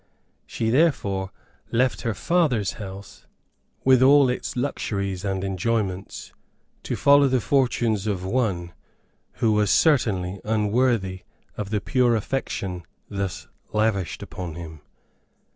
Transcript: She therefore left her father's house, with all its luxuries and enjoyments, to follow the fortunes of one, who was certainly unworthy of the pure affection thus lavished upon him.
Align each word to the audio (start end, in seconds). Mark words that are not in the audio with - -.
She 0.47 0.71
therefore 0.71 1.29
left 1.71 2.01
her 2.01 2.15
father's 2.15 2.71
house, 2.81 3.27
with 3.83 4.01
all 4.01 4.29
its 4.29 4.55
luxuries 4.55 5.23
and 5.23 5.43
enjoyments, 5.43 6.33
to 6.81 6.95
follow 6.95 7.27
the 7.27 7.39
fortunes 7.39 8.07
of 8.07 8.25
one, 8.25 8.73
who 9.33 9.51
was 9.51 9.69
certainly 9.69 10.41
unworthy 10.43 11.21
of 11.55 11.69
the 11.69 11.81
pure 11.81 12.15
affection 12.15 12.81
thus 13.09 13.47
lavished 13.73 14.23
upon 14.23 14.55
him. 14.55 14.81